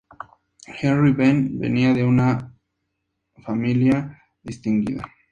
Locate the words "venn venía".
1.13-1.93